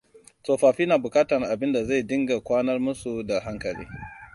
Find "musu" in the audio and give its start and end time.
2.79-3.23